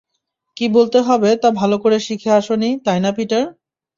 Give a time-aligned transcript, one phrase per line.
[0.57, 3.43] কী বলতে হবে, তা ভালো করে শিখে আসোনি, তাই না পিটার?